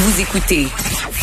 Vous 0.00 0.20
écoutez 0.20 0.68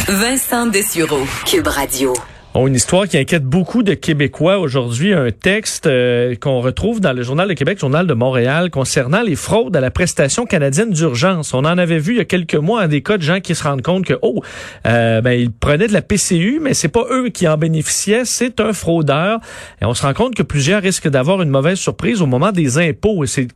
Vincent 0.09 0.65
Dessureau, 0.65 1.21
Cube 1.45 1.67
Radio. 1.67 2.11
Une 2.55 2.75
histoire 2.75 3.07
qui 3.07 3.17
inquiète 3.17 3.45
beaucoup 3.45 3.83
de 3.83 3.93
Québécois 3.93 4.59
aujourd'hui, 4.59 5.13
un 5.13 5.31
texte 5.31 5.87
euh, 5.87 6.35
qu'on 6.35 6.59
retrouve 6.59 6.99
dans 6.99 7.13
le 7.13 7.23
Journal 7.23 7.47
de 7.47 7.53
Québec, 7.53 7.79
Journal 7.79 8.05
de 8.05 8.13
Montréal, 8.13 8.71
concernant 8.71 9.21
les 9.21 9.37
fraudes 9.37 9.77
à 9.77 9.79
la 9.79 9.91
prestation 9.91 10.45
canadienne 10.45 10.89
d'urgence. 10.91 11.53
On 11.53 11.59
en 11.59 11.77
avait 11.77 11.99
vu 11.99 12.15
il 12.15 12.17
y 12.17 12.21
a 12.21 12.25
quelques 12.25 12.55
mois 12.55 12.85
des 12.89 13.01
cas 13.01 13.17
de 13.17 13.23
gens 13.23 13.39
qui 13.39 13.55
se 13.55 13.63
rendent 13.63 13.81
compte 13.81 14.03
que, 14.03 14.15
oh, 14.21 14.41
euh, 14.85 15.21
ben, 15.21 15.39
ils 15.39 15.53
prenaient 15.53 15.87
de 15.87 15.93
la 15.93 16.01
PCU, 16.01 16.59
mais 16.61 16.73
c'est 16.73 16.89
pas 16.89 17.05
eux 17.11 17.29
qui 17.29 17.47
en 17.47 17.55
bénéficiaient, 17.55 18.25
c'est 18.25 18.59
un 18.59 18.73
fraudeur. 18.73 19.39
Et 19.81 19.85
on 19.85 19.93
se 19.93 20.01
rend 20.01 20.13
compte 20.13 20.35
que 20.35 20.43
plusieurs 20.43 20.81
risquent 20.81 21.07
d'avoir 21.07 21.41
une 21.41 21.49
mauvaise 21.49 21.77
surprise 21.77 22.21
au 22.21 22.25
moment 22.25 22.51
des 22.51 22.77
impôts. 22.77 23.23
Et 23.23 23.27
c'est 23.27 23.47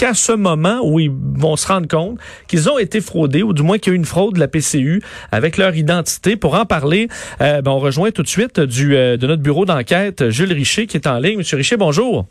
qu'à 0.00 0.14
ce 0.14 0.32
moment 0.32 0.80
où 0.82 0.98
ils 0.98 1.10
vont 1.10 1.56
se 1.56 1.68
rendre 1.68 1.86
compte 1.86 2.18
qu'ils 2.48 2.70
ont 2.70 2.78
été 2.78 3.02
fraudés, 3.02 3.42
ou 3.42 3.52
du 3.52 3.62
moins 3.62 3.76
qu'il 3.76 3.92
y 3.92 3.92
a 3.92 3.96
eu 3.96 3.98
une 3.98 4.06
fraude 4.06 4.34
de 4.34 4.40
la 4.40 4.48
PCU 4.48 5.02
avec 5.30 5.58
leur 5.58 5.76
identité. 5.76 6.36
Pour 6.36 6.54
en 6.54 6.64
parler, 6.64 7.08
euh, 7.42 7.60
ben, 7.60 7.70
on 7.70 7.78
rejoint 7.78 8.10
tout 8.10 8.22
de 8.22 8.28
suite 8.28 8.60
du, 8.60 8.96
euh, 8.96 9.18
de 9.18 9.26
notre 9.26 9.42
bureau 9.42 9.66
d'enquête 9.66 10.30
Jules 10.30 10.54
Richer 10.54 10.86
qui 10.86 10.96
est 10.96 11.06
en 11.06 11.18
ligne. 11.18 11.36
Monsieur 11.36 11.58
Richer, 11.58 11.76
bonjour. 11.76 12.24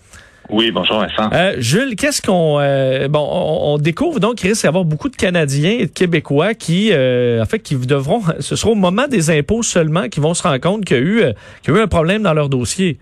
Oui, 0.49 0.71
bonjour 0.71 0.99
Vincent. 0.99 1.29
Euh, 1.31 1.57
Jules, 1.59 1.95
qu'est-ce 1.95 2.23
qu'on 2.23 2.55
bon 3.07 3.29
on, 3.31 3.77
découvre 3.77 4.19
donc 4.19 4.37
qu'il 4.37 4.49
risque 4.49 4.61
d'y 4.61 4.67
avoir 4.67 4.83
beaucoup 4.83 5.09
de 5.09 5.15
Canadiens 5.15 5.77
et 5.77 5.85
de 5.85 5.91
Québécois 5.91 6.55
qui 6.55 6.91
en 6.91 7.45
fait 7.45 7.59
qui 7.59 7.75
devront 7.75 8.23
ce 8.39 8.55
sera 8.55 8.71
au 8.71 8.75
moment 8.75 9.07
des 9.07 9.29
impôts 9.29 9.61
seulement 9.61 10.09
qu'ils 10.09 10.23
vont 10.23 10.33
se 10.33 10.41
rendre 10.41 10.57
compte 10.57 10.85
qu'il 10.85 10.97
y 10.97 10.99
a 10.99 11.03
eu 11.03 11.21
qu'il 11.61 11.75
y 11.75 11.77
a 11.77 11.81
eu 11.81 11.83
un 11.83 11.87
problème 11.87 12.23
dans 12.23 12.33
leur 12.33 12.49
dossier. 12.49 12.97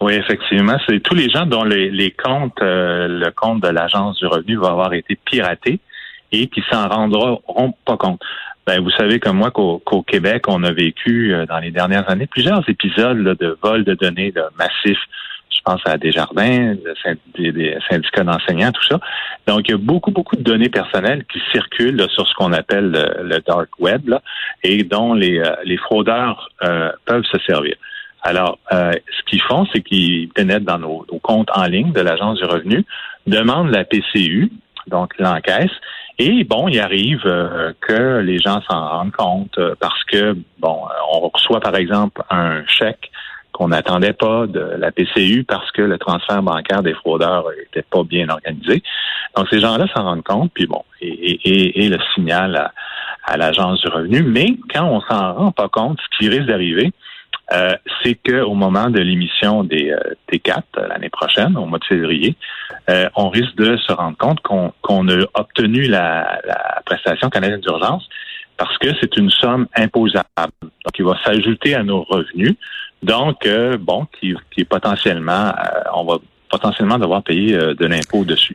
Oui, 0.00 0.12
effectivement, 0.14 0.76
c'est 0.88 1.00
tous 1.00 1.14
les 1.14 1.28
gens 1.28 1.44
dont 1.44 1.64
les, 1.64 2.14
comptes, 2.22 2.62
euh, 2.62 3.08
le 3.08 3.30
compte 3.32 3.62
de 3.62 3.68
l'agence 3.68 4.16
du 4.18 4.26
revenu 4.26 4.56
va 4.56 4.68
avoir 4.68 4.92
été 4.92 5.16
piraté 5.24 5.80
et 6.30 6.46
qui 6.46 6.62
s'en 6.70 6.88
rendront 6.88 7.42
pas 7.84 7.96
compte. 7.96 8.20
Ben, 8.64 8.80
vous 8.80 8.90
savez 8.90 9.18
comme 9.18 9.38
moi 9.38 9.50
qu'au 9.50 10.02
Québec, 10.06 10.44
on 10.46 10.62
a 10.62 10.70
vécu 10.70 11.34
euh, 11.34 11.46
dans 11.46 11.58
les 11.58 11.72
dernières 11.72 12.08
années 12.08 12.26
plusieurs 12.26 12.68
épisodes 12.68 13.36
de 13.40 13.58
vol 13.60 13.82
de 13.82 13.94
données 13.94 14.32
massifs. 14.56 15.02
Je 15.50 15.60
pense 15.64 15.80
à 15.84 15.98
Desjardins, 15.98 16.76
des, 17.36 17.76
syndicats 17.90 18.22
d'enseignants, 18.22 18.70
tout 18.70 18.84
ça. 18.84 19.00
Donc, 19.48 19.62
il 19.66 19.72
y 19.72 19.74
a 19.74 19.78
beaucoup, 19.78 20.12
beaucoup 20.12 20.36
de 20.36 20.42
données 20.42 20.68
personnelles 20.68 21.24
qui 21.24 21.40
circulent 21.50 22.06
sur 22.10 22.28
ce 22.28 22.34
qu'on 22.34 22.52
appelle 22.52 22.92
le, 22.92 23.38
dark 23.40 23.68
web 23.80 24.14
et 24.62 24.84
dont 24.84 25.14
les, 25.14 25.40
euh, 25.40 25.56
les 25.64 25.76
fraudeurs 25.76 26.50
peuvent 27.04 27.24
se 27.24 27.38
servir. 27.40 27.74
Alors, 28.22 28.58
euh, 28.72 28.92
ce 29.16 29.22
qu'ils 29.30 29.42
font, 29.42 29.66
c'est 29.72 29.82
qu'ils 29.82 30.28
pénètrent 30.30 30.66
dans 30.66 30.78
nos, 30.78 31.04
comptes 31.22 31.50
en 31.54 31.64
ligne 31.64 31.92
de 31.92 32.00
l'Agence 32.00 32.38
du 32.38 32.44
revenu, 32.44 32.84
demandent 33.26 33.70
la 33.70 33.84
PCU, 33.84 34.50
donc 34.86 35.16
l'encaisse, 35.18 35.70
et 36.18 36.42
bon, 36.44 36.66
il 36.66 36.80
arrive 36.80 37.22
euh, 37.26 37.72
que 37.80 38.18
les 38.18 38.38
gens 38.38 38.60
s'en 38.68 38.88
rendent 38.88 39.12
compte 39.12 39.56
euh, 39.58 39.74
parce 39.78 40.02
que, 40.04 40.36
bon, 40.58 40.80
on 41.12 41.28
reçoit 41.28 41.60
par 41.60 41.76
exemple 41.76 42.22
un 42.28 42.66
chèque 42.66 43.10
qu'on 43.52 43.68
n'attendait 43.68 44.12
pas 44.12 44.46
de 44.46 44.60
la 44.78 44.90
PCU 44.90 45.44
parce 45.44 45.70
que 45.70 45.82
le 45.82 45.96
transfert 45.96 46.42
bancaire 46.42 46.82
des 46.82 46.94
fraudeurs 46.94 47.44
n'était 47.56 47.86
pas 47.88 48.02
bien 48.02 48.28
organisé. 48.28 48.82
Donc, 49.36 49.46
ces 49.50 49.60
gens-là 49.60 49.86
s'en 49.94 50.02
rendent 50.02 50.24
compte, 50.24 50.50
puis 50.52 50.66
bon, 50.66 50.82
et, 51.00 51.88
le 51.88 51.98
signal 52.14 52.56
à, 52.56 52.72
à 53.24 53.36
l'Agence 53.36 53.80
du 53.80 53.88
revenu. 53.88 54.22
Mais 54.22 54.56
quand 54.74 54.86
on 54.86 55.00
s'en 55.02 55.34
rend 55.34 55.52
pas 55.52 55.68
compte, 55.68 55.98
ce 56.00 56.18
qui 56.18 56.28
risque 56.28 56.46
d'arriver, 56.46 56.92
euh, 57.52 57.74
c'est 58.02 58.14
qu'au 58.14 58.54
moment 58.54 58.90
de 58.90 59.00
l'émission 59.00 59.64
des 59.64 59.90
euh, 59.90 60.14
T4 60.30 60.62
euh, 60.76 60.86
l'année 60.88 61.08
prochaine, 61.08 61.56
au 61.56 61.64
mois 61.64 61.78
de 61.78 61.84
février, 61.84 62.36
on 63.16 63.28
risque 63.28 63.54
de 63.56 63.76
se 63.76 63.92
rendre 63.92 64.16
compte 64.16 64.40
qu'on 64.40 65.08
a 65.08 65.24
obtenu 65.34 65.88
la, 65.88 66.40
prestation 66.86 67.28
canadienne 67.28 67.60
d'urgence 67.60 68.08
parce 68.56 68.78
que 68.78 68.88
c'est 68.98 69.14
une 69.18 69.30
somme 69.30 69.66
imposable. 69.76 70.24
Donc, 70.62 70.98
il 70.98 71.04
va 71.04 71.14
s'ajouter 71.22 71.74
à 71.74 71.82
nos 71.82 72.02
revenus. 72.04 72.54
Donc, 73.02 73.46
bon, 73.80 74.06
qui, 74.18 74.34
qui 74.50 74.64
potentiellement, 74.64 75.52
on 75.92 76.04
va 76.04 76.16
potentiellement 76.48 76.98
devoir 76.98 77.22
payer 77.22 77.58
de 77.58 77.86
l'impôt 77.86 78.24
dessus. 78.24 78.54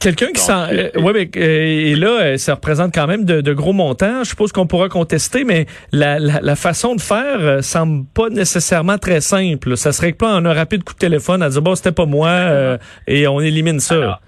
Quelqu'un 0.00 0.32
qui 0.32 0.40
s'en... 0.40 0.66
Euh, 0.70 0.90
oui, 0.96 1.12
mais 1.14 1.30
euh, 1.36 1.90
et 1.90 1.94
là, 1.94 2.20
euh, 2.20 2.36
ça 2.36 2.54
représente 2.54 2.94
quand 2.94 3.06
même 3.06 3.24
de, 3.24 3.52
gros 3.52 3.72
montants. 3.72 4.22
Je 4.22 4.30
suppose 4.30 4.52
qu'on 4.52 4.66
pourra 4.66 4.88
contester, 4.88 5.44
mais 5.44 5.66
la, 5.92 6.18
la, 6.18 6.56
façon 6.56 6.94
de 6.94 7.00
faire 7.00 7.62
semble 7.62 8.04
pas 8.14 8.28
nécessairement 8.28 8.98
très 8.98 9.20
simple. 9.20 9.76
Ça 9.76 9.92
serait 9.92 10.12
pas 10.12 10.34
en 10.34 10.44
un 10.44 10.52
rapide 10.52 10.84
coup 10.84 10.94
de 10.94 10.98
téléphone 10.98 11.42
à 11.42 11.48
dire 11.48 11.62
bon, 11.62 11.74
c'était 11.74 11.92
pas 11.92 12.06
moi 12.06 12.78
et 13.06 13.26
on 13.26 13.40
élimine 13.40 13.80
ça. 13.80 14.20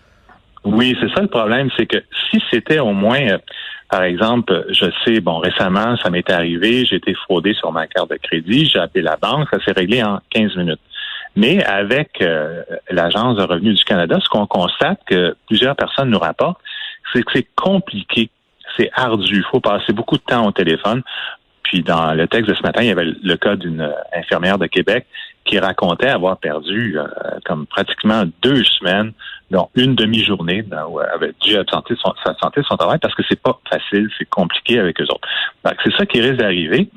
oui, 0.65 0.97
c'est 1.01 1.13
ça 1.15 1.23
le 1.23 1.29
problème, 1.29 1.69
c'est 1.77 1.87
que 1.87 1.99
si 2.31 2.43
c'était 2.51 2.79
au 2.79 2.93
moins 2.93 3.39
par 3.91 4.03
exemple, 4.03 4.67
je 4.71 4.87
sais, 5.05 5.21
bon, 5.21 5.39
récemment, 5.39 5.97
ça 5.99 6.11
m'est 6.11 6.29
arrivé, 6.31 6.85
j'ai 6.85 6.97
été 6.97 7.15
fraudé 7.15 7.55
sur 7.55 7.71
ma 7.71 7.87
carte 7.87 8.11
de 8.11 8.17
crédit, 8.17 8.67
j'ai 8.67 8.81
appelé 8.81 9.03
la 9.03 9.17
banque, 9.17 9.47
ça 9.51 9.59
s'est 9.65 9.73
réglé 9.73 10.03
en 10.03 10.21
15 10.31 10.57
minutes. 10.57 10.81
Mais 11.37 11.63
avec 11.65 12.23
euh, 12.23 12.63
l'Agence 12.91 13.37
de 13.37 13.43
revenus 13.43 13.79
du 13.79 13.85
Canada, 13.85 14.19
ce 14.23 14.29
qu'on 14.29 14.47
constate 14.47 15.01
que 15.07 15.37
plusieurs 15.47 15.77
personnes 15.77 16.11
nous 16.11 16.19
rapportent, 16.19 16.61
c'est 17.13 17.23
que 17.23 17.33
c'est 17.35 17.49
compliqué, 17.55 18.31
c'est 18.77 18.91
ardu. 18.95 19.37
Il 19.37 19.45
faut 19.51 19.61
passer 19.61 19.93
beaucoup 19.93 20.17
de 20.17 20.23
temps 20.23 20.47
au 20.47 20.53
téléphone. 20.53 21.03
Puis 21.63 21.83
dans 21.83 22.15
le 22.15 22.27
texte 22.27 22.49
de 22.49 22.55
ce 22.55 22.63
matin, 22.63 22.83
il 22.83 22.89
y 22.89 22.93
avait 22.93 23.05
le 23.23 23.37
cas 23.37 23.57
d'une 23.57 23.93
infirmière 24.15 24.57
de 24.57 24.67
Québec 24.67 25.07
qui 25.45 25.59
racontait 25.59 26.09
avoir 26.09 26.39
perdu 26.39 26.99
euh, 26.99 27.07
comme 27.45 27.67
pratiquement 27.67 28.25
deux 28.43 28.65
semaines, 28.65 29.13
dont 29.51 29.69
une 29.77 29.95
demi-journée, 29.95 30.65
où 30.89 31.01
elle 31.01 31.11
avait 31.11 31.33
dû 31.41 31.57
absenter 31.57 31.95
son, 32.03 32.13
sa 32.25 32.35
santé, 32.35 32.63
son 32.69 32.77
travail, 32.77 32.99
parce 32.99 33.15
que 33.15 33.23
c'est 33.29 33.41
pas 33.41 33.59
facile, 33.71 34.09
c'est 34.19 34.29
compliqué 34.29 34.79
avec 34.81 35.01
eux 35.01 35.05
autres. 35.05 35.29
Donc 35.65 35.75
c'est 35.85 35.93
ça 35.97 36.07
qui 36.07 36.21
risque 36.21 36.37
d'arriver, 36.37 36.89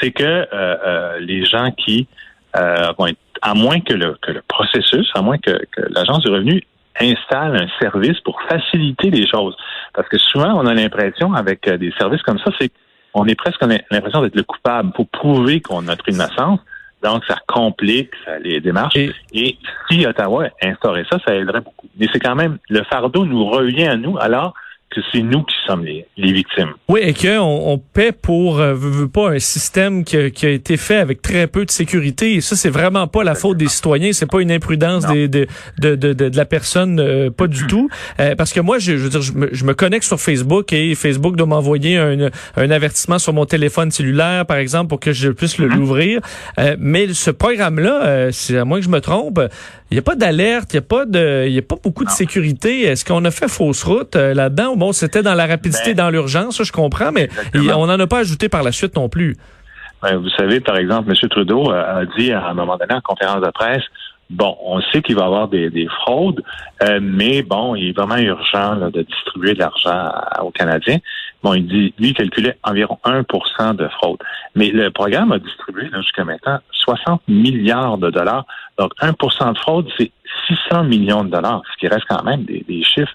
c'est 0.00 0.12
que 0.12 0.46
euh, 0.52 1.18
les 1.20 1.44
gens 1.44 1.70
qui 1.72 2.06
vont 2.54 3.06
être 3.06 3.18
à 3.42 3.54
moins 3.54 3.80
que 3.80 3.94
le, 3.94 4.16
que 4.20 4.32
le 4.32 4.42
processus, 4.46 5.10
à 5.14 5.22
moins 5.22 5.38
que, 5.38 5.50
que 5.70 5.82
l'Agence 5.90 6.20
du 6.20 6.30
revenu 6.30 6.62
installe 7.00 7.56
un 7.56 7.68
service 7.80 8.18
pour 8.20 8.40
faciliter 8.42 9.10
les 9.10 9.26
choses. 9.26 9.56
Parce 9.94 10.08
que 10.08 10.18
souvent, 10.18 10.54
on 10.54 10.66
a 10.66 10.74
l'impression, 10.74 11.32
avec 11.34 11.66
euh, 11.68 11.76
des 11.76 11.92
services 11.98 12.22
comme 12.22 12.38
ça, 12.38 12.50
c'est 12.60 12.70
on 13.14 13.26
est 13.26 13.34
presque 13.34 13.62
l'impression 13.90 14.22
d'être 14.22 14.36
le 14.36 14.42
coupable 14.42 14.92
pour 14.92 15.08
prouver 15.08 15.60
qu'on 15.60 15.80
a 15.80 15.82
notre 15.82 16.08
innocence. 16.08 16.60
Donc, 17.02 17.24
ça 17.26 17.36
complique 17.48 18.10
les 18.42 18.60
démarches. 18.60 18.96
Et, 19.32 19.56
si 19.88 20.06
Ottawa 20.06 20.48
instaurait 20.62 21.06
ça, 21.10 21.18
ça 21.26 21.34
aiderait 21.34 21.60
beaucoup. 21.60 21.88
Mais 21.98 22.06
c'est 22.12 22.20
quand 22.20 22.34
même, 22.34 22.58
le 22.68 22.82
fardeau 22.84 23.24
nous 23.24 23.46
revient 23.46 23.86
à 23.86 23.96
nous 23.96 24.18
alors 24.18 24.54
que 24.90 25.00
c'est 25.12 25.20
nous 25.20 25.42
qui 25.42 25.54
sommes 25.66 25.84
les, 25.84 26.06
les 26.16 26.32
victimes. 26.32 26.72
Oui, 26.88 27.00
et 27.02 27.12
qu'on 27.12 27.40
on 27.40 27.78
paie 27.78 28.12
pour 28.12 28.58
euh, 28.58 28.74
pas 29.12 29.30
un 29.30 29.38
système 29.38 30.02
qui 30.02 30.16
a, 30.16 30.30
qui 30.30 30.46
a, 30.46 30.50
été 30.50 30.78
fait 30.78 30.96
avec 30.96 31.20
très 31.20 31.46
peu 31.46 31.66
de 31.66 31.70
sécurité. 31.70 32.34
Et 32.34 32.40
ça, 32.40 32.56
c'est 32.56 32.70
vraiment 32.70 33.06
pas 33.06 33.22
la 33.22 33.34
faute 33.34 33.58
des 33.58 33.68
citoyens. 33.68 34.12
C'est 34.12 34.30
pas 34.30 34.40
une 34.40 34.50
imprudence 34.50 35.06
des, 35.06 35.28
de, 35.28 35.46
de, 35.78 35.94
de, 35.94 36.12
de, 36.14 36.36
la 36.36 36.44
personne, 36.46 37.00
euh, 37.00 37.30
pas 37.30 37.46
du 37.46 37.66
tout. 37.66 37.90
Euh, 38.18 38.34
parce 38.34 38.52
que 38.52 38.60
moi, 38.60 38.78
je, 38.78 38.96
je 38.96 39.02
veux 39.04 39.10
dire, 39.10 39.20
je 39.20 39.32
me, 39.32 39.48
je 39.52 39.64
me, 39.64 39.74
connecte 39.74 40.04
sur 40.04 40.18
Facebook 40.18 40.72
et 40.72 40.94
Facebook 40.94 41.36
doit 41.36 41.46
m'envoyer 41.46 41.98
un, 41.98 42.30
un 42.56 42.70
avertissement 42.70 43.18
sur 43.18 43.32
mon 43.34 43.44
téléphone 43.44 43.90
cellulaire, 43.90 44.46
par 44.46 44.56
exemple, 44.56 44.88
pour 44.88 45.00
que 45.00 45.12
je 45.12 45.28
puisse 45.28 45.58
l'ouvrir. 45.58 46.20
mais 46.78 47.12
ce 47.12 47.30
programme-là, 47.30 48.32
c'est 48.32 48.56
à 48.56 48.64
moins 48.64 48.78
que 48.78 48.84
je 48.84 48.90
me 48.90 49.00
trompe, 49.00 49.40
il 49.90 49.94
n'y 49.94 49.98
a 49.98 50.02
pas 50.02 50.16
d'alerte, 50.16 50.72
il 50.72 50.76
n'y 50.76 50.78
a 50.78 50.82
pas 50.82 51.06
de, 51.06 51.44
il 51.46 51.52
y 51.52 51.58
a 51.58 51.62
pas 51.62 51.76
beaucoup 51.82 52.04
de 52.04 52.10
sécurité. 52.10 52.82
Est-ce 52.82 53.04
qu'on 53.04 53.24
a 53.24 53.30
fait 53.30 53.48
fausse 53.48 53.84
route 53.84 54.16
là-dedans? 54.16 54.77
Bon, 54.78 54.92
c'était 54.92 55.24
dans 55.24 55.34
la 55.34 55.46
rapidité, 55.46 55.92
ben, 55.92 56.04
dans 56.04 56.10
l'urgence, 56.10 56.62
je 56.62 56.70
comprends, 56.70 57.10
mais 57.10 57.28
on 57.74 57.86
n'en 57.86 57.98
a 57.98 58.06
pas 58.06 58.20
ajouté 58.20 58.48
par 58.48 58.62
la 58.62 58.70
suite 58.70 58.94
non 58.94 59.08
plus. 59.08 59.36
Ben, 60.02 60.16
vous 60.18 60.28
savez, 60.30 60.60
par 60.60 60.76
exemple, 60.76 61.10
M. 61.10 61.28
Trudeau 61.28 61.72
a 61.72 62.04
dit 62.16 62.30
à 62.30 62.46
un 62.46 62.54
moment 62.54 62.76
donné 62.76 62.94
en 62.94 63.00
conférence 63.00 63.42
de 63.42 63.50
presse, 63.50 63.82
bon, 64.30 64.56
on 64.62 64.80
sait 64.92 65.02
qu'il 65.02 65.16
va 65.16 65.22
y 65.22 65.24
avoir 65.24 65.48
des, 65.48 65.88
fraudes, 66.02 66.44
euh, 66.84 67.00
mais 67.02 67.42
bon, 67.42 67.74
il 67.74 67.88
est 67.88 67.92
vraiment 67.92 68.18
urgent 68.18 68.76
de 68.76 69.02
distribuer 69.02 69.54
de 69.54 69.58
l'argent 69.58 70.12
aux 70.42 70.52
Canadiens. 70.52 70.98
Bon, 71.42 71.54
il 71.54 71.66
dit, 71.66 71.92
lui, 71.98 72.10
il 72.10 72.14
calculait 72.14 72.56
environ 72.62 72.98
1% 73.04 73.74
de 73.74 73.88
fraude. 73.88 74.18
Mais 74.54 74.70
le 74.70 74.92
programme 74.92 75.32
a 75.32 75.40
distribué 75.40 75.90
jusqu'à 75.96 76.24
maintenant 76.24 76.60
60 76.70 77.22
milliards 77.26 77.98
de 77.98 78.10
dollars. 78.10 78.44
Donc, 78.78 78.92
1% 79.00 79.54
de 79.54 79.58
fraude, 79.58 79.88
c'est 79.98 80.12
600 80.46 80.84
millions 80.84 81.24
de 81.24 81.30
dollars, 81.30 81.62
ce 81.72 81.78
qui 81.80 81.88
reste 81.88 82.04
quand 82.08 82.22
même 82.22 82.44
des 82.44 82.84
chiffres 82.84 83.14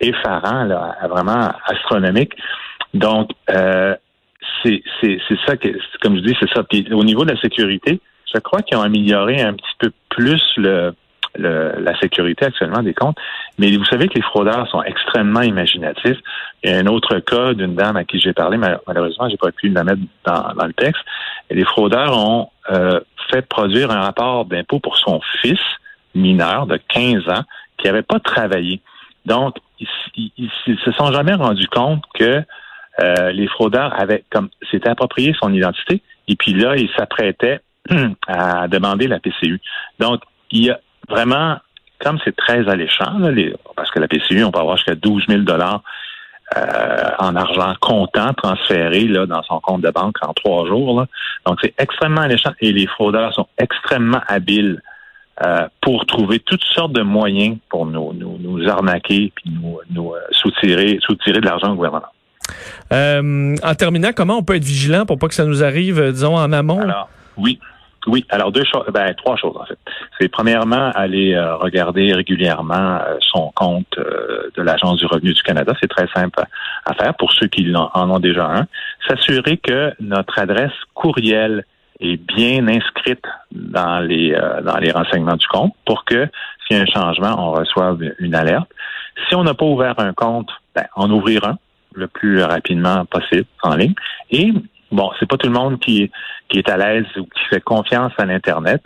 effarant, 0.00 0.64
là, 0.64 0.96
vraiment 1.08 1.52
astronomique. 1.66 2.32
Donc, 2.94 3.30
euh, 3.50 3.94
c'est 4.62 4.82
ça 5.46 5.56
que, 5.56 5.68
comme 6.02 6.16
je 6.16 6.22
dis, 6.22 6.36
c'est 6.40 6.50
ça. 6.50 6.62
Au 6.92 7.04
niveau 7.04 7.24
de 7.24 7.32
la 7.32 7.40
sécurité, 7.40 8.00
je 8.32 8.38
crois 8.40 8.62
qu'ils 8.62 8.76
ont 8.76 8.82
amélioré 8.82 9.40
un 9.40 9.54
petit 9.54 9.74
peu 9.78 9.90
plus 10.08 10.42
le, 10.56 10.94
la 11.38 11.98
sécurité 12.00 12.46
actuellement 12.46 12.82
des 12.82 12.94
comptes. 12.94 13.16
Mais 13.58 13.74
vous 13.76 13.84
savez 13.84 14.08
que 14.08 14.14
les 14.14 14.22
fraudeurs 14.22 14.68
sont 14.68 14.82
extrêmement 14.82 15.42
imaginatifs. 15.42 16.18
Il 16.62 16.70
y 16.70 16.74
a 16.74 16.78
un 16.78 16.86
autre 16.86 17.18
cas 17.20 17.54
d'une 17.54 17.74
dame 17.74 17.96
à 17.96 18.04
qui 18.04 18.18
j'ai 18.18 18.32
parlé, 18.32 18.58
malheureusement, 18.58 19.28
j'ai 19.28 19.36
pas 19.36 19.52
pu 19.52 19.68
la 19.68 19.84
mettre 19.84 20.00
dans, 20.24 20.52
dans 20.54 20.66
le 20.66 20.72
texte. 20.72 21.02
Et 21.48 21.54
les 21.54 21.64
fraudeurs 21.64 22.16
ont 22.16 22.48
euh, 22.70 23.00
fait 23.30 23.46
produire 23.46 23.90
un 23.90 24.00
rapport 24.00 24.44
d'impôt 24.44 24.80
pour 24.80 24.96
son 24.98 25.20
fils 25.40 25.60
mineur 26.14 26.66
de 26.66 26.78
15 26.88 27.28
ans 27.28 27.42
qui 27.78 27.86
n'avait 27.86 28.02
pas 28.02 28.18
travaillé. 28.18 28.80
Donc, 29.26 29.56
ils, 30.16 30.50
ne 30.66 30.76
se 30.76 30.92
sont 30.92 31.12
jamais 31.12 31.34
rendus 31.34 31.68
compte 31.68 32.02
que 32.14 32.42
euh, 33.02 33.32
les 33.32 33.46
fraudeurs 33.46 33.98
avaient 33.98 34.24
comme 34.30 34.48
s'étaient 34.70 34.90
approprié 34.90 35.34
son 35.40 35.52
identité 35.52 36.02
et 36.30 36.36
puis 36.36 36.54
là, 36.54 36.76
ils 36.76 36.90
s'apprêtaient 36.96 37.60
à 38.28 38.68
demander 38.68 39.08
la 39.08 39.18
PCU. 39.18 39.60
Donc, 39.98 40.22
il 40.50 40.66
y 40.66 40.70
a 40.70 40.80
vraiment, 41.08 41.56
comme 41.98 42.18
c'est 42.24 42.36
très 42.36 42.68
alléchant, 42.68 43.18
parce 43.76 43.90
que 43.90 43.98
la 43.98 44.08
PCU, 44.08 44.44
on 44.44 44.52
peut 44.52 44.60
avoir 44.60 44.76
jusqu'à 44.76 44.94
12 44.94 45.24
000 45.28 45.42
dollars 45.42 45.82
euh, 46.56 47.10
en 47.18 47.36
argent 47.36 47.74
comptant 47.80 48.32
transféré 48.34 49.04
là, 49.04 49.26
dans 49.26 49.42
son 49.42 49.60
compte 49.60 49.82
de 49.82 49.90
banque 49.90 50.16
en 50.22 50.32
trois 50.34 50.66
jours. 50.66 51.04
Donc, 51.46 51.58
c'est 51.62 51.74
extrêmement 51.78 52.22
alléchant 52.22 52.52
et 52.60 52.72
les 52.72 52.86
fraudeurs 52.86 53.34
sont 53.34 53.48
extrêmement 53.58 54.20
habiles 54.28 54.80
euh, 55.44 55.66
pour 55.80 56.06
trouver 56.06 56.38
toutes 56.40 56.64
sortes 56.64 56.92
de 56.92 57.02
moyens 57.02 57.58
pour 57.68 57.86
nous, 57.86 58.12
nous, 58.12 58.38
nous 58.38 58.68
arnaquer 58.68 59.32
puis 59.34 59.50
nous, 59.50 59.78
nous 59.90 60.12
euh, 60.12 60.20
soutirer, 60.32 60.98
soutirer 61.02 61.40
de 61.40 61.46
l'argent 61.46 61.72
au 61.72 61.76
gouvernement. 61.76 62.06
Euh, 62.92 63.54
en 63.62 63.74
terminant, 63.74 64.10
comment 64.14 64.38
on 64.38 64.42
peut 64.42 64.56
être 64.56 64.64
vigilant 64.64 65.06
pour 65.06 65.18
pas 65.18 65.28
que 65.28 65.34
ça 65.34 65.44
nous 65.44 65.62
arrive, 65.62 66.00
disons, 66.12 66.36
en 66.36 66.52
amont? 66.52 66.80
Alors, 66.80 67.08
oui. 67.36 67.58
Oui, 68.06 68.24
alors 68.30 68.50
deux 68.50 68.64
choses, 68.64 68.86
ben 68.92 69.12
trois 69.14 69.36
choses 69.36 69.56
en 69.56 69.64
fait. 69.66 69.78
C'est 70.18 70.28
premièrement 70.28 70.90
aller 70.94 71.34
euh, 71.34 71.56
regarder 71.56 72.14
régulièrement 72.14 72.96
euh, 72.96 73.16
son 73.20 73.52
compte 73.54 73.98
euh, 73.98 74.50
de 74.56 74.62
l'Agence 74.62 74.98
du 74.98 75.06
revenu 75.06 75.34
du 75.34 75.42
Canada. 75.42 75.74
C'est 75.80 75.90
très 75.90 76.08
simple 76.14 76.42
à 76.86 76.94
faire 76.94 77.14
pour 77.14 77.32
ceux 77.32 77.46
qui 77.46 77.70
en, 77.74 78.10
ont 78.10 78.18
déjà 78.18 78.46
un. 78.46 78.66
S'assurer 79.06 79.58
que 79.58 79.92
notre 80.00 80.38
adresse 80.38 80.72
courriel 80.94 81.64
est 82.00 82.16
bien 82.16 82.66
inscrite 82.68 83.24
dans 83.52 84.00
les 84.00 84.36
dans 84.64 84.78
les 84.78 84.90
renseignements 84.90 85.36
du 85.36 85.46
compte 85.46 85.74
pour 85.84 86.04
que 86.04 86.28
s'il 86.66 86.76
y 86.76 86.80
a 86.80 86.82
un 86.82 86.86
changement, 86.86 87.34
on 87.38 87.52
reçoive 87.52 87.98
une 88.18 88.34
alerte. 88.34 88.68
Si 89.28 89.34
on 89.34 89.44
n'a 89.44 89.54
pas 89.54 89.66
ouvert 89.66 89.94
un 89.98 90.12
compte, 90.12 90.50
ben, 90.74 90.84
en 90.96 91.10
ouvrir 91.10 91.44
un 91.44 91.58
le 91.94 92.06
plus 92.06 92.42
rapidement 92.42 93.04
possible 93.04 93.46
en 93.62 93.74
ligne. 93.74 93.94
Et 94.30 94.52
bon, 94.92 95.10
c'est 95.18 95.28
pas 95.28 95.36
tout 95.36 95.48
le 95.48 95.52
monde 95.52 95.80
qui, 95.80 96.10
qui 96.48 96.58
est 96.58 96.68
à 96.68 96.76
l'aise 96.76 97.06
ou 97.16 97.24
qui 97.24 97.44
fait 97.50 97.60
confiance 97.60 98.12
à 98.18 98.24
l'Internet. 98.24 98.82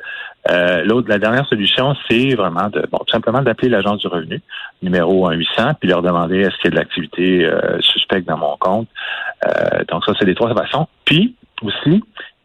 Euh, 0.50 0.84
l'autre, 0.84 1.08
la 1.08 1.18
dernière 1.18 1.46
solution, 1.46 1.94
c'est 2.08 2.34
vraiment 2.34 2.68
de, 2.68 2.86
bon, 2.90 2.98
tout 2.98 3.12
simplement 3.12 3.40
d'appeler 3.40 3.70
l'agence 3.70 3.98
du 4.00 4.08
revenu, 4.08 4.42
numéro 4.82 5.30
1-800, 5.30 5.74
puis 5.80 5.88
leur 5.88 6.02
demander 6.02 6.40
est-ce 6.40 6.56
qu'il 6.56 6.66
y 6.66 6.68
a 6.68 6.70
de 6.70 6.76
l'activité 6.76 7.44
euh, 7.46 7.80
suspecte 7.80 8.28
dans 8.28 8.36
mon 8.36 8.56
compte. 8.58 8.88
Euh, 9.46 9.84
donc 9.88 10.04
ça, 10.04 10.12
c'est 10.18 10.26
les 10.26 10.34
trois 10.34 10.54
façons. 10.54 10.86
Puis 11.06 11.34
aussi, 11.62 12.02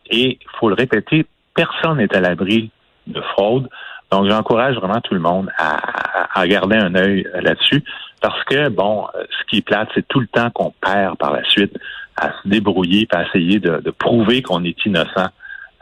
et 0.10 0.38
il 0.42 0.48
faut 0.60 0.70
le 0.70 0.76
répéter, 0.76 1.26
personne 1.54 1.98
n'est 1.98 2.16
à 2.16 2.20
l'abri 2.20 2.72
de 3.08 3.22
fraude. 3.22 3.70
Donc, 4.12 4.28
j'encourage 4.28 4.76
vraiment 4.76 5.02
tout 5.02 5.14
le 5.14 5.20
monde 5.20 5.50
à, 5.58 6.40
à, 6.40 6.48
garder 6.48 6.78
un 6.78 6.96
œil 6.96 7.28
là-dessus 7.42 7.84
parce 8.22 8.44
que, 8.46 8.70
bon, 8.70 9.08
ce 9.14 9.46
qui 9.50 9.58
est 9.58 9.62
plate, 9.62 9.90
c'est 9.94 10.08
tout 10.08 10.20
le 10.20 10.28
temps 10.28 10.50
qu'on 10.50 10.74
perd 10.82 11.18
par 11.18 11.32
la 11.32 11.44
suite 11.44 11.78
à 12.18 12.32
se 12.32 12.48
débrouiller 12.48 13.08
à 13.12 13.24
essayer 13.24 13.60
de, 13.60 13.78
de 13.78 13.92
prouver 13.92 14.42
qu'on 14.42 14.64
est 14.64 14.86
innocent 14.86 15.30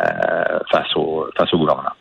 euh, 0.02 0.60
face, 0.72 0.96
au, 0.96 1.28
face 1.36 1.54
au 1.54 1.58
gouvernement. 1.58 1.94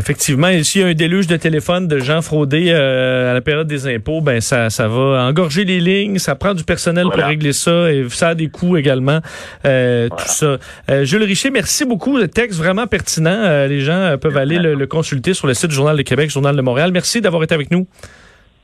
Effectivement, 0.00 0.48
s'il 0.62 0.80
y 0.80 0.84
a 0.84 0.86
un 0.86 0.94
déluge 0.94 1.26
de 1.26 1.36
téléphones 1.36 1.86
de 1.86 1.98
gens 1.98 2.22
fraudés 2.22 2.68
euh, 2.70 3.30
à 3.30 3.34
la 3.34 3.42
période 3.42 3.66
des 3.66 3.86
impôts, 3.86 4.22
ben 4.22 4.40
ça, 4.40 4.70
ça 4.70 4.88
va 4.88 5.22
engorger 5.24 5.66
les 5.66 5.78
lignes, 5.78 6.18
ça 6.18 6.34
prend 6.34 6.54
du 6.54 6.64
personnel 6.64 7.04
pour 7.12 7.22
régler 7.22 7.52
ça 7.52 7.92
et 7.92 8.06
ça 8.08 8.28
a 8.28 8.34
des 8.34 8.48
coûts 8.48 8.78
également. 8.78 9.20
Euh, 9.66 10.08
Tout 10.08 10.24
ça. 10.26 10.56
Euh, 10.90 11.04
Jules 11.04 11.22
Richer, 11.24 11.50
merci 11.50 11.84
beaucoup. 11.84 12.16
Le 12.16 12.28
texte 12.28 12.58
vraiment 12.58 12.86
pertinent. 12.86 13.30
Euh, 13.30 13.66
les 13.66 13.80
gens 13.80 14.16
peuvent 14.18 14.38
aller 14.38 14.58
le, 14.58 14.74
le, 14.74 14.86
consulter 14.86 15.34
sur 15.34 15.46
le 15.46 15.52
site 15.52 15.68
du 15.68 15.74
Journal 15.74 15.98
de 15.98 16.02
Québec, 16.02 16.30
Journal 16.30 16.56
de 16.56 16.62
Montréal. 16.62 16.92
Merci 16.92 17.20
d'avoir 17.20 17.42
été 17.42 17.54
avec 17.54 17.70
nous. 17.70 17.86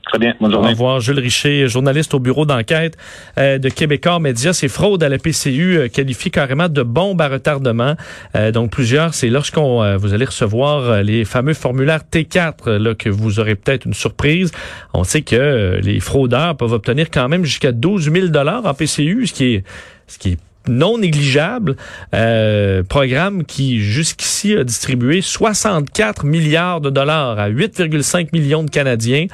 Très 0.09 0.19
bien. 0.19 0.35
Bonne 0.39 0.51
journée. 0.51 0.69
Au 0.69 0.71
revoir. 0.71 0.99
Jules 0.99 1.19
Richer, 1.19 1.67
journaliste 1.67 2.13
au 2.13 2.19
bureau 2.19 2.45
d'enquête 2.45 2.97
euh, 3.37 3.57
de 3.57 3.69
Québécois 3.69 4.19
Média. 4.19 4.53
Ces 4.53 4.67
fraudes 4.69 5.03
à 5.03 5.09
la 5.09 5.17
PCU 5.17 5.77
euh, 5.77 5.87
qualifient 5.89 6.31
carrément 6.31 6.69
de 6.69 6.81
bombes 6.81 7.21
à 7.21 7.27
retardement. 7.27 7.95
Euh, 8.35 8.51
donc, 8.51 8.71
plusieurs, 8.71 9.13
c'est 9.13 9.29
lorsqu'on 9.29 9.83
euh, 9.83 9.97
vous 9.97 10.13
allez 10.13 10.25
recevoir 10.25 11.03
les 11.03 11.25
fameux 11.25 11.53
formulaires 11.53 12.01
T4 12.09 12.69
là, 12.69 12.95
que 12.95 13.09
vous 13.09 13.39
aurez 13.39 13.55
peut-être 13.55 13.85
une 13.85 13.93
surprise. 13.93 14.51
On 14.93 15.03
sait 15.03 15.21
que 15.21 15.79
les 15.83 15.99
fraudeurs 15.99 16.55
peuvent 16.55 16.73
obtenir 16.73 17.09
quand 17.11 17.27
même 17.27 17.43
jusqu'à 17.43 17.71
12 17.71 18.11
000 18.11 18.27
en 18.37 18.73
PCU, 18.73 19.27
ce 19.27 19.33
qui 19.33 19.55
est 19.55 19.63
ce 20.07 20.17
qui 20.17 20.31
est 20.31 20.37
non 20.67 20.97
négligeable. 20.97 21.75
Euh, 22.13 22.83
programme 22.83 23.45
qui 23.45 23.79
jusqu'ici 23.79 24.55
a 24.55 24.63
distribué 24.63 25.21
64 25.21 26.25
milliards 26.25 26.81
de 26.81 26.89
dollars 26.89 27.39
à 27.39 27.49
8,5 27.49 28.29
millions 28.33 28.63
de 28.63 28.69
Canadiens. 28.69 29.27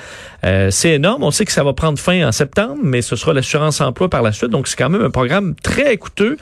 Euh, 0.43 0.69
c'est 0.71 0.91
énorme. 0.91 1.23
On 1.23 1.31
sait 1.31 1.45
que 1.45 1.51
ça 1.51 1.63
va 1.63 1.73
prendre 1.73 1.97
fin 1.99 2.27
en 2.27 2.31
septembre, 2.31 2.79
mais 2.83 3.01
ce 3.01 3.15
sera 3.15 3.33
l'assurance 3.33 3.81
emploi 3.81 4.09
par 4.09 4.21
la 4.21 4.31
suite. 4.31 4.51
Donc 4.51 4.67
c'est 4.67 4.77
quand 4.77 4.89
même 4.89 5.03
un 5.03 5.11
programme 5.11 5.55
très 5.61 5.97
coûteux. 5.97 6.37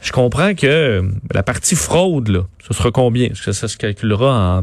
Je 0.00 0.10
comprends 0.12 0.54
que 0.54 1.02
la 1.32 1.42
partie 1.42 1.76
fraude, 1.76 2.28
là, 2.28 2.40
ce 2.66 2.74
sera 2.74 2.90
combien? 2.90 3.26
Est-ce 3.26 3.42
que 3.42 3.52
ça 3.52 3.68
se 3.68 3.76
calculera 3.76 4.58
en, 4.58 4.62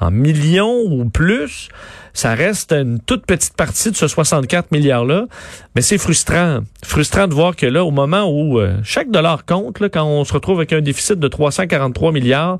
en 0.00 0.10
millions 0.10 0.80
ou 0.86 1.08
plus? 1.08 1.68
Ça 2.12 2.34
reste 2.34 2.72
une 2.72 2.98
toute 3.00 3.24
petite 3.24 3.54
partie 3.54 3.90
de 3.90 3.96
ce 3.96 4.08
64 4.08 4.72
milliards-là, 4.72 5.26
mais 5.74 5.82
c'est 5.82 5.98
frustrant. 5.98 6.60
Frustrant 6.84 7.28
de 7.28 7.34
voir 7.34 7.54
que 7.54 7.66
là, 7.66 7.84
au 7.84 7.92
moment 7.92 8.24
où 8.24 8.58
euh, 8.58 8.74
chaque 8.82 9.10
dollar 9.10 9.44
compte, 9.44 9.78
là, 9.78 9.88
quand 9.88 10.04
on 10.04 10.24
se 10.24 10.32
retrouve 10.32 10.58
avec 10.58 10.72
un 10.72 10.80
déficit 10.80 11.20
de 11.20 11.28
343 11.28 12.10
milliards, 12.10 12.58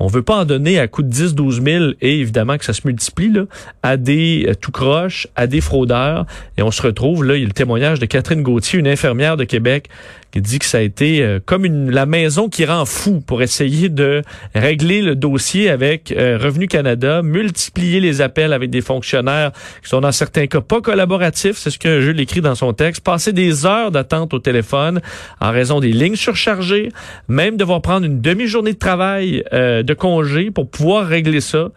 on 0.00 0.06
veut 0.06 0.22
pas 0.22 0.36
en 0.36 0.44
donner 0.44 0.78
à 0.78 0.86
coût 0.86 1.02
de 1.02 1.08
10, 1.08 1.34
12 1.34 1.62
000 1.62 1.84
et 2.00 2.20
évidemment 2.20 2.58
que 2.58 2.64
ça 2.64 2.72
se 2.72 2.82
multiplie 2.84 3.32
là, 3.32 3.44
à 3.82 3.96
des 3.96 4.46
euh, 4.48 4.54
tout 4.54 4.70
croches, 4.70 5.26
à 5.34 5.46
des 5.46 5.60
fraudeurs. 5.60 6.26
Et 6.58 6.62
on 6.62 6.70
se 6.70 6.82
retrouve, 6.82 7.24
là, 7.24 7.36
il 7.36 7.40
y 7.40 7.44
a 7.44 7.46
le 7.46 7.52
témoignage 7.52 8.00
de 8.00 8.06
Catherine 8.06 8.42
Gauthier, 8.42 8.78
une 8.78 8.88
infirmière 8.88 9.38
de 9.38 9.44
Québec, 9.44 9.88
qui 10.32 10.40
dit 10.40 10.58
que 10.58 10.64
ça 10.64 10.78
a 10.78 10.80
été 10.80 11.22
euh, 11.22 11.40
comme 11.44 11.64
une, 11.64 11.90
la 11.90 12.06
maison 12.06 12.48
qui 12.48 12.64
rend 12.64 12.84
fou 12.84 13.20
pour 13.20 13.42
essayer 13.42 13.88
de 13.88 14.22
régler 14.54 15.02
le 15.02 15.16
dossier 15.16 15.70
avec 15.70 16.12
euh, 16.12 16.38
Revenu 16.40 16.68
Canada, 16.68 17.22
multiplier 17.22 18.00
les 18.00 18.20
appels 18.20 18.52
avec 18.52 18.70
des 18.70 18.80
fonctionnaires 18.80 19.52
qui 19.82 19.88
sont 19.88 20.00
dans 20.00 20.12
certains 20.12 20.46
cas 20.46 20.60
pas 20.60 20.80
collaboratifs, 20.80 21.56
c'est 21.56 21.70
ce 21.70 21.78
que 21.78 22.00
je 22.00 22.10
l'écrit 22.10 22.40
dans 22.40 22.54
son 22.54 22.72
texte, 22.72 23.02
passer 23.02 23.32
des 23.32 23.66
heures 23.66 23.90
d'attente 23.90 24.32
au 24.34 24.38
téléphone 24.38 25.00
en 25.40 25.50
raison 25.50 25.80
des 25.80 25.92
lignes 25.92 26.16
surchargées, 26.16 26.90
même 27.28 27.56
devoir 27.56 27.82
prendre 27.82 28.06
une 28.06 28.20
demi-journée 28.20 28.74
de 28.74 28.78
travail 28.78 29.42
euh, 29.52 29.82
de 29.82 29.94
congé 29.94 30.50
pour 30.50 30.70
pouvoir 30.70 31.06
régler 31.06 31.40
ça, 31.40 31.68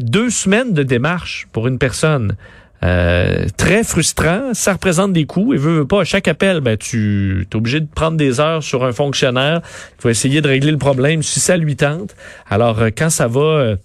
deux 0.00 0.30
semaines 0.30 0.72
de 0.72 0.84
démarche 0.84 1.48
pour 1.52 1.66
une 1.66 1.78
personne. 1.78 2.36
Euh, 2.84 3.46
très 3.56 3.84
frustrant. 3.84 4.54
Ça 4.54 4.72
représente 4.72 5.12
des 5.12 5.24
coûts 5.24 5.54
et 5.54 5.56
veut, 5.56 5.86
pas 5.86 6.00
à 6.00 6.04
chaque 6.04 6.26
appel, 6.26 6.60
ben 6.60 6.76
tu 6.76 7.46
es 7.48 7.56
obligé 7.56 7.78
de 7.78 7.86
prendre 7.86 8.16
des 8.16 8.40
heures 8.40 8.62
sur 8.62 8.84
un 8.84 8.92
fonctionnaire. 8.92 9.60
Il 9.98 10.02
faut 10.02 10.08
essayer 10.08 10.40
de 10.40 10.48
régler 10.48 10.72
le 10.72 10.78
problème 10.78 11.22
si 11.22 11.38
ça 11.38 11.56
lui 11.56 11.76
tente. 11.76 12.16
Alors 12.50 12.80
euh, 12.80 12.88
quand 12.96 13.10
ça 13.10 13.28
va 13.28 13.40
euh, 13.40 13.76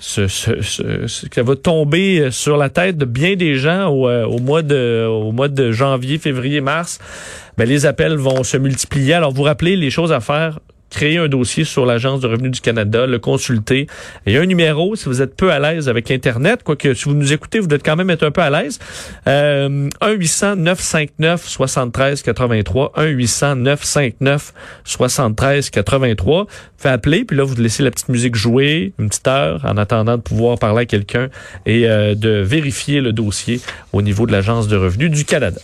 ce, 0.00 0.26
ce, 0.26 1.06
ça 1.06 1.42
va 1.42 1.54
tomber 1.54 2.30
sur 2.32 2.56
la 2.56 2.70
tête 2.70 2.98
de 2.98 3.04
bien 3.04 3.36
des 3.36 3.54
gens 3.54 3.88
au, 3.88 4.08
au, 4.08 4.38
mois 4.38 4.62
de 4.62 5.06
au 5.06 5.30
mois 5.30 5.48
de 5.48 5.70
janvier, 5.70 6.18
février, 6.18 6.60
mars, 6.60 6.98
ben 7.56 7.68
les 7.68 7.86
appels 7.86 8.16
vont 8.16 8.42
se 8.42 8.56
multiplier. 8.56 9.14
Alors 9.14 9.32
vous 9.32 9.42
rappelez 9.42 9.76
les 9.76 9.90
choses 9.90 10.10
à 10.10 10.20
faire 10.20 10.58
créer 10.90 11.18
un 11.18 11.28
dossier 11.28 11.64
sur 11.64 11.86
l'Agence 11.86 12.20
de 12.20 12.26
revenus 12.26 12.50
du 12.50 12.60
Canada, 12.60 13.06
le 13.06 13.18
consulter. 13.18 13.86
Il 14.26 14.34
y 14.34 14.36
a 14.36 14.40
un 14.40 14.46
numéro 14.46 14.96
si 14.96 15.04
vous 15.06 15.22
êtes 15.22 15.36
peu 15.36 15.52
à 15.52 15.58
l'aise 15.58 15.88
avec 15.88 16.10
Internet, 16.10 16.62
quoique 16.62 16.92
si 16.94 17.04
vous 17.04 17.14
nous 17.14 17.32
écoutez, 17.32 17.60
vous 17.60 17.68
devez 17.68 17.80
quand 17.80 17.96
même 17.96 18.10
être 18.10 18.24
un 18.24 18.30
peu 18.30 18.42
à 18.42 18.50
l'aise. 18.50 18.78
Euh, 19.26 19.88
1-800-959-7383. 20.02 22.92
1-800-959-7383. 24.86 26.46
Fait 26.76 26.88
appeler, 26.88 27.24
puis 27.24 27.36
là, 27.36 27.44
vous 27.44 27.54
laissez 27.56 27.82
la 27.82 27.90
petite 27.90 28.08
musique 28.08 28.34
jouer 28.34 28.92
une 28.98 29.08
petite 29.08 29.28
heure 29.28 29.64
en 29.64 29.76
attendant 29.76 30.16
de 30.16 30.22
pouvoir 30.22 30.58
parler 30.58 30.82
à 30.82 30.86
quelqu'un 30.86 31.28
et 31.66 31.86
euh, 31.86 32.14
de 32.14 32.40
vérifier 32.40 33.00
le 33.00 33.12
dossier 33.12 33.60
au 33.92 34.02
niveau 34.02 34.26
de 34.26 34.32
l'Agence 34.32 34.68
de 34.68 34.76
revenus 34.76 35.10
du 35.10 35.24
Canada. 35.24 35.60